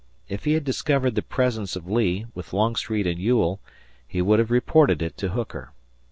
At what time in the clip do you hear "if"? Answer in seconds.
0.27-0.45